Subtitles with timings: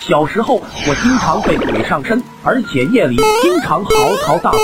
[0.00, 3.90] 小时候我经常被鬼上身，而且夜里经常嚎
[4.24, 4.58] 啕大哭。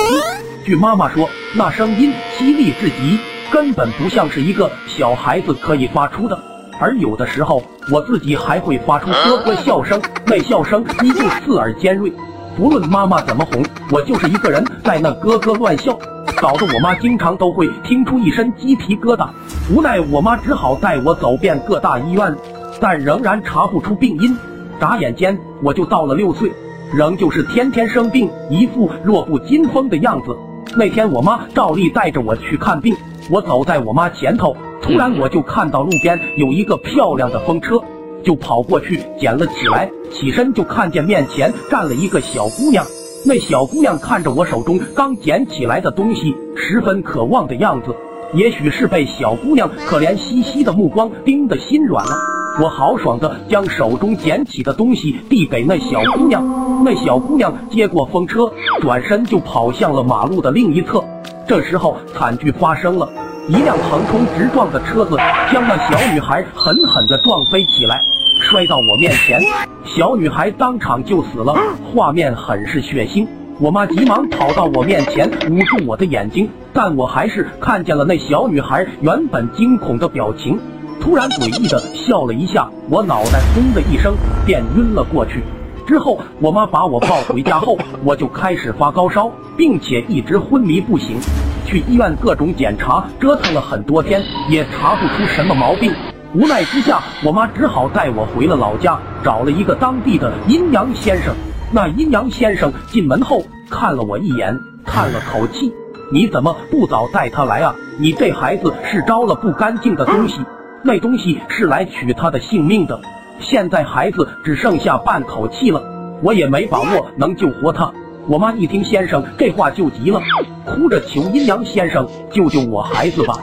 [0.65, 3.19] 据妈妈说，那声音凄厉至极，
[3.53, 6.39] 根本不像是一个小孩子可以发出的。
[6.81, 7.63] 而有的时候，
[7.93, 12.11] 我自己还会发出咯咯笑声，那笑声依旧刺耳尖锐。
[12.57, 13.63] 不论妈妈怎么哄，
[13.93, 15.97] 我就是一个人在那咯咯乱笑，
[16.41, 19.29] 搞得我妈经常都会听出一身鸡皮疙瘩。
[19.71, 22.35] 无奈我妈只好带我走遍各大医院，
[22.81, 24.35] 但仍然查不出病因。
[24.81, 26.51] 眨眼间我就到了六岁，
[26.95, 30.37] 仍旧是天天生病，一副弱不禁风的样子。
[30.77, 32.95] 那天我妈照例带着我去看病，
[33.31, 37.81] 我走在我妈前头，突然我就看到路边有一个漂亮的风车，
[38.23, 39.91] 就跑过去捡了起来。
[40.11, 42.85] 起身就看见面前站了一个小姑娘，
[43.25, 47.95] 那小姑娘看着我手中刚捡起来的东西，十分渴望的样子。
[48.35, 52.13] 也许是被小姑娘可怜兮兮的目光盯得心软了，
[52.59, 56.43] 我豪爽的将手中捡起的东西递给那小姑娘。
[56.83, 61.05] 那小姑娘接过风车，转身就跑向了马路的另一侧。
[61.47, 63.07] 这时候惨剧发生了，
[63.49, 65.19] 一辆横冲直撞的车子
[65.53, 68.03] 将那小女孩狠狠地撞飞起来，
[68.41, 69.39] 摔到我面前，
[69.85, 71.55] 小女孩当场就死了。
[71.95, 73.27] 画面很是血腥。
[73.59, 80.59] 我妈急忙跑到我面前，捂住我的眼睛，但我还是看见了那小女孩原本惊恐的表情，
[81.01, 85.43] 突然诡异的笑了一下，我脑袋轰的一声便晕了过去。
[85.87, 91.17] 之后，我妈把我抱回家后， 我就开始发高烧，并且一直昏迷不醒。
[91.65, 95.93] 去医院各种检查，折腾了很多天，也查不出什么毛病。
[96.35, 101.35] 无奈之下，我妈只好带我回了老家，找了一个当地的阴阳先生。
[101.73, 105.73] 那阴阳先生进门后看了我一眼，叹了口气
[106.13, 107.75] ：“你怎么不早带他来啊？
[107.99, 110.41] 你这孩子是招了不干净的东西，
[110.87, 113.01] 那东西是来取他的性命的。
[113.41, 115.83] 现在孩子只剩下半口气了，
[116.23, 117.93] 我也没把握能救活他。”
[118.29, 120.21] 我妈一听先生这话就急了，
[120.65, 123.35] 哭着求阴阳先生救救我孩子吧。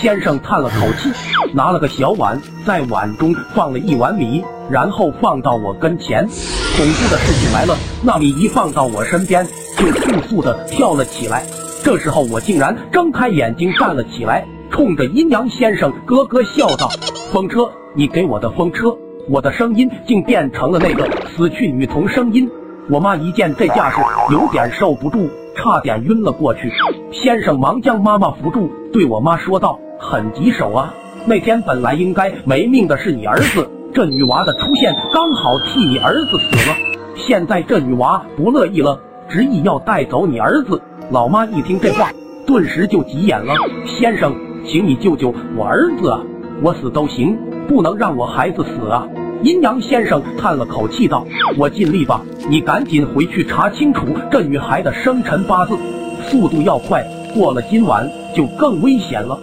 [0.00, 1.10] 先生叹了口气，
[1.54, 6.24] 拿了个小碗，在碗中放了一碗米，然后放到我跟前。
[6.26, 11.44] 恐怖的事情来了，那米一放到我身边，就迅速的跳了起来。
[11.84, 16.88] 这时候我竟然睁开眼睛站了起来，冲着阴阳先生咯咯笑道
[17.32, 18.96] ：“风车，你给我的风车！”
[19.28, 22.48] 我的声音竟变成了那个死去女童声音。
[22.90, 24.00] 我妈一见这架势，
[24.32, 26.72] 有点受不住，差点晕了过去。
[27.12, 29.78] 先生忙将妈妈扶住，对我妈说道。
[30.00, 30.94] 很棘手啊！
[31.26, 36.76] 那天本来应该没命的是你儿子，这女娃的出现刚好替你儿子死了。
[37.16, 40.80] 现在这女娃不乐意了，执意要带走你儿子。
[41.10, 42.12] 老妈一听这话，
[42.46, 43.52] 顿时就急眼了
[43.84, 44.32] ：“先生，
[44.68, 46.20] 请你救救我儿子啊！
[46.62, 47.36] 我死都行，
[47.66, 49.08] 不能让我孩子死啊！”
[49.42, 51.24] 阴阳先生叹了口气道
[51.56, 52.20] ：“我尽力吧，
[52.50, 55.74] 你赶紧回去查清楚这女孩的生辰八字，
[56.28, 57.02] 速度要快，
[57.34, 59.38] 过了今晚就更危险了。”